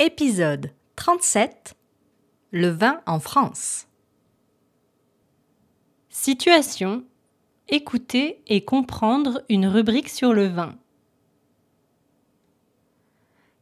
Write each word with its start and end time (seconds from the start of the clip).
Épisode 0.00 0.72
37 0.96 1.76
Le 2.50 2.66
vin 2.66 3.00
en 3.06 3.20
France. 3.20 3.86
Situation 6.08 7.04
Écouter 7.68 8.42
et 8.48 8.64
comprendre 8.64 9.44
une 9.48 9.68
rubrique 9.68 10.08
sur 10.08 10.32
le 10.32 10.48
vin. 10.48 10.74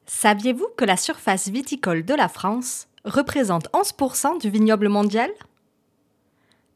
Saviez-vous 0.06 0.68
que 0.74 0.86
la 0.86 0.96
surface 0.96 1.48
viticole 1.48 2.02
de 2.02 2.14
la 2.14 2.28
France 2.30 2.88
représente 3.04 3.70
11% 3.72 4.40
du 4.40 4.48
vignoble 4.48 4.88
mondial? 4.88 5.30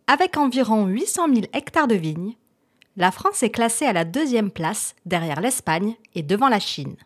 Avec 0.07 0.37
environ 0.37 0.85
800 0.85 1.29
000 1.29 1.47
hectares 1.55 1.89
de 1.89 1.95
vignes, 1.95 2.35
la 2.99 3.11
France 3.11 3.43
est 3.43 3.53
classée 3.53 3.87
à 3.87 3.95
la 3.95 4.05
deuxième 4.05 4.51
place 4.51 4.95
derrière 5.07 5.41
l'Espagne 5.41 5.97
et 6.15 6.23
devant 6.23 6.51
la 6.51 6.61
Chine. 6.61 6.97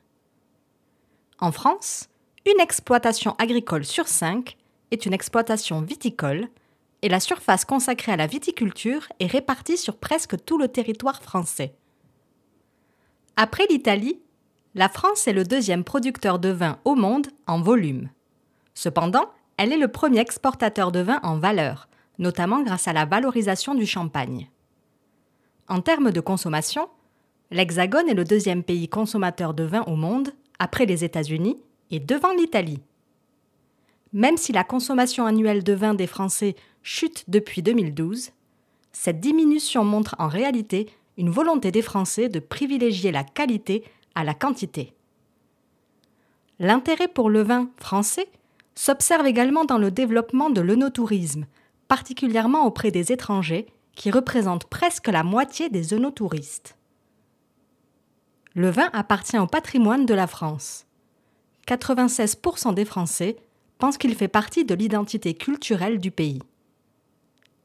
En 1.39 1.53
France, 1.53 2.11
une 2.46 2.61
exploitation 2.61 3.34
agricole 3.38 3.85
sur 3.85 4.08
cinq 4.08 4.57
est 4.90 5.04
une 5.04 5.12
exploitation 5.12 5.82
viticole 5.82 6.48
et 7.03 7.08
la 7.08 7.21
surface 7.21 7.64
consacrée 7.64 8.12
à 8.12 8.17
la 8.17 8.26
viticulture 8.26 9.07
est 9.21 9.26
répartie 9.26 9.76
sur 9.76 9.98
presque 9.98 10.43
tout 10.45 10.58
le 10.58 10.68
territoire 10.68 11.22
français. 11.22 11.75
Après 13.36 13.67
l'Italie, 13.68 14.21
la 14.75 14.89
France 14.89 15.26
est 15.29 15.32
le 15.32 15.45
deuxième 15.45 15.84
producteur 15.84 16.39
de 16.39 16.50
vin 16.50 16.79
au 16.84 16.95
monde 16.95 17.29
en 17.46 17.61
volume. 17.61 18.08
Cependant, 18.75 19.31
elle 19.57 19.72
est 19.72 19.79
le 19.79 19.89
premier 19.89 20.20
exportateur 20.20 20.93
de 20.93 21.00
vin 21.00 21.20
en 21.22 21.39
valeur, 21.39 21.89
notamment 22.18 22.62
grâce 22.62 22.89
à 22.89 22.93
la 22.93 23.04
valorisation 23.04 23.75
du 23.75 23.86
champagne. 23.86 24.48
En 25.68 25.81
termes 25.81 26.11
de 26.11 26.20
consommation, 26.20 26.89
l'Hexagone 27.50 28.09
est 28.09 28.14
le 28.14 28.25
deuxième 28.25 28.62
pays 28.62 28.89
consommateur 28.89 29.54
de 29.54 29.64
vin 29.64 29.82
au 29.82 29.96
monde, 29.96 30.32
après 30.59 30.86
les 30.86 31.04
États-Unis, 31.04 31.62
et 31.90 32.00
devant 32.00 32.33
l'Italie. 32.33 32.80
Même 34.12 34.36
si 34.36 34.53
la 34.53 34.64
consommation 34.64 35.27
annuelle 35.27 35.62
de 35.62 35.73
vin 35.73 35.95
des 35.95 36.06
Français 36.06 36.56
chute 36.83 37.25
depuis 37.28 37.62
2012, 37.62 38.31
cette 38.92 39.20
diminution 39.20 39.84
montre 39.84 40.17
en 40.19 40.28
réalité 40.28 40.89
une 41.17 41.31
volonté 41.31 41.70
des 41.70 41.83
Français 41.83 42.28
de 42.28 42.41
privilégier 42.41 43.12
la 43.12 43.25
qualité 43.25 43.84
à 44.15 44.25
la 44.25 44.34
quantité. 44.34 44.95
L'intérêt 46.59 47.09
pour 47.09 47.31
le 47.31 47.42
vin 47.42 47.70
français 47.77 48.28
s'observe 48.75 49.27
également 49.27 49.65
dans 49.65 49.78
le 49.78 49.91
développement 49.91 50.50
de 50.50 50.61
l'œnotourisme, 50.61 51.47
particulièrement 51.89 52.67
auprès 52.67 52.91
des 52.91 53.12
étrangers, 53.12 53.67
qui 53.95 54.11
représentent 54.11 54.67
presque 54.67 55.09
la 55.09 55.22
moitié 55.22 55.69
des 55.69 55.95
œnotouristes. 55.95 56.77
Le 58.55 58.70
vin 58.70 58.91
appartient 58.93 59.39
au 59.39 59.47
patrimoine 59.47 60.06
de 60.06 60.15
la 60.15 60.27
France. 60.27 60.87
96% 61.66 62.75
des 62.75 62.84
Français 62.84 63.36
pensent 63.78 63.98
qu'il 63.98 64.14
fait 64.14 64.28
partie 64.28 64.64
de 64.64 64.75
l'identité 64.75 65.34
culturelle 65.34 65.98
du 65.98 66.11
pays. 66.11 66.42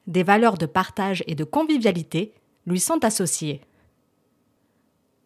Des 0.07 0.23
valeurs 0.23 0.57
de 0.57 0.65
partage 0.65 1.23
et 1.27 1.35
de 1.35 1.43
convivialité 1.43 2.33
lui 2.67 2.79
sont 2.79 3.03
associées. 3.03 3.61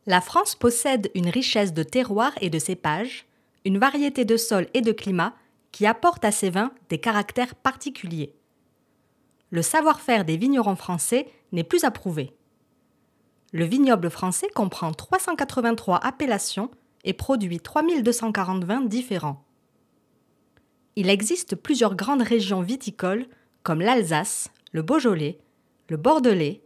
La 0.06 0.22
France 0.22 0.56
possède 0.56 1.12
une 1.14 1.30
richesse 1.30 1.74
de 1.74 1.84
terroirs 1.84 2.34
et 2.42 2.50
de 2.50 2.60
cépages, 2.60 3.26
une 3.66 3.78
variété 3.78 4.26
de 4.26 4.38
sols 4.38 4.68
et 4.74 4.82
de 4.82 4.92
climats 4.92 5.36
qui 5.72 5.86
apportent 5.86 6.26
à 6.26 6.32
ses 6.32 6.50
vins 6.50 6.72
des 6.90 6.98
caractères 6.98 7.56
particuliers. 7.56 8.34
Le 9.52 9.62
savoir-faire 9.62 10.26
des 10.26 10.38
vignerons 10.38 10.76
français 10.76 11.28
n'est 11.52 11.64
plus 11.64 11.84
approuvé. 11.84 12.34
Le 13.52 13.66
vignoble 13.66 14.10
français 14.10 14.50
comprend 14.54 14.92
383 14.92 15.98
appellations 15.98 16.70
et 17.04 17.14
produit 17.14 17.60
3240 17.60 18.64
vins 18.64 18.82
différents. 18.82 19.44
Il 20.96 21.10
existe 21.10 21.56
plusieurs 21.56 21.96
grandes 21.96 22.22
régions 22.22 22.62
viticoles 22.62 23.26
comme 23.64 23.82
l'Alsace, 23.82 24.50
le 24.72 24.82
Beaujolais, 24.82 25.40
le 25.90 25.98
Bordelais, 25.98 26.62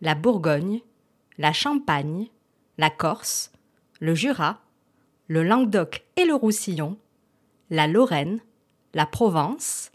la 0.00 0.14
Bourgogne, 0.14 0.80
la 1.38 1.52
Champagne, 1.52 2.28
la 2.78 2.90
Corse, 2.90 3.52
le 4.00 4.14
Jura, 4.14 4.60
le 5.28 5.42
Languedoc 5.42 6.04
et 6.16 6.24
le 6.24 6.34
Roussillon, 6.34 6.98
la 7.70 7.86
Lorraine, 7.86 8.40
la 8.94 9.06
Provence, 9.06 9.90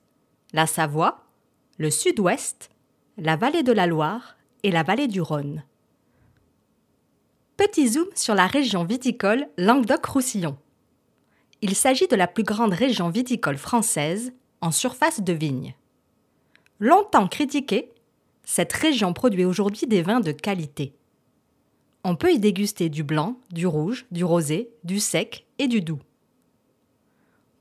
la 0.53 0.67
Savoie, 0.67 1.25
le 1.77 1.89
Sud-Ouest, 1.89 2.69
la 3.17 3.35
vallée 3.35 3.63
de 3.63 3.71
la 3.71 3.87
Loire 3.87 4.35
et 4.63 4.71
la 4.71 4.83
vallée 4.83 5.07
du 5.07 5.21
Rhône. 5.21 5.63
Petit 7.61 7.89
zoom 7.89 8.07
sur 8.15 8.33
la 8.33 8.47
région 8.47 8.85
viticole 8.85 9.47
Languedoc-Roussillon. 9.59 10.57
Il 11.61 11.75
s'agit 11.75 12.07
de 12.07 12.15
la 12.15 12.25
plus 12.25 12.41
grande 12.41 12.73
région 12.73 13.09
viticole 13.09 13.59
française 13.59 14.33
en 14.61 14.71
surface 14.71 15.21
de 15.21 15.31
vignes. 15.31 15.75
Longtemps 16.79 17.27
critiquée, 17.27 17.91
cette 18.43 18.73
région 18.73 19.13
produit 19.13 19.45
aujourd'hui 19.45 19.85
des 19.85 20.01
vins 20.01 20.21
de 20.21 20.31
qualité. 20.31 20.95
On 22.03 22.15
peut 22.15 22.31
y 22.31 22.39
déguster 22.39 22.89
du 22.89 23.03
blanc, 23.03 23.37
du 23.51 23.67
rouge, 23.67 24.07
du 24.09 24.23
rosé, 24.23 24.71
du 24.83 24.99
sec 24.99 25.45
et 25.59 25.67
du 25.67 25.81
doux. 25.81 26.01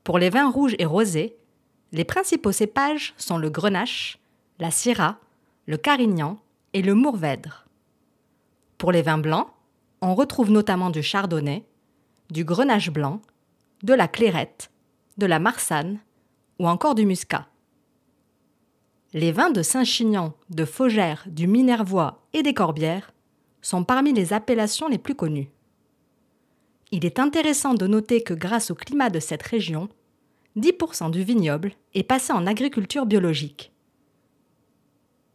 Pour 0.03 0.17
les 0.17 0.31
vins 0.31 0.49
rouges 0.49 0.75
et 0.79 0.85
rosés, 0.85 1.35
les 1.91 2.05
principaux 2.05 2.51
cépages 2.51 3.13
sont 3.17 3.37
le 3.37 3.51
grenache, 3.51 4.17
la 4.57 4.71
syrah, 4.71 5.19
le 5.67 5.77
carignan 5.77 6.39
et 6.73 6.81
le 6.81 6.95
mourvèdre. 6.95 7.67
Pour 8.79 8.91
les 8.91 9.03
vins 9.03 9.19
blancs, 9.19 9.47
on 10.01 10.15
retrouve 10.15 10.51
notamment 10.51 10.89
du 10.89 11.03
chardonnay, 11.03 11.63
du 12.31 12.43
grenache 12.43 12.89
blanc, 12.89 13.21
de 13.83 13.93
la 13.93 14.07
clairette, 14.07 14.71
de 15.17 15.25
la 15.25 15.39
marsanne 15.39 15.99
ou 16.59 16.67
encore 16.67 16.95
du 16.95 17.05
muscat. 17.05 17.47
Les 19.13 19.31
vins 19.31 19.51
de 19.51 19.61
Saint-Chinian, 19.61 20.33
de 20.49 20.65
Faugère, 20.65 21.25
du 21.27 21.47
Minervois 21.47 22.23
et 22.33 22.43
des 22.43 22.53
Corbières 22.53 23.13
sont 23.61 23.83
parmi 23.83 24.13
les 24.13 24.33
appellations 24.33 24.87
les 24.87 24.97
plus 24.97 25.15
connues. 25.15 25.51
Il 26.91 27.05
est 27.05 27.19
intéressant 27.19 27.73
de 27.73 27.87
noter 27.87 28.23
que 28.23 28.33
grâce 28.33 28.71
au 28.71 28.75
climat 28.75 29.09
de 29.09 29.19
cette 29.19 29.43
région, 29.43 29.89
10% 30.57 31.11
du 31.11 31.23
vignoble 31.23 31.73
est 31.93 32.03
passé 32.03 32.33
en 32.33 32.47
agriculture 32.47 33.05
biologique. 33.05 33.70